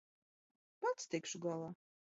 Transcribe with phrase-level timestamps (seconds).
[0.85, 1.73] Pats tikšu galā.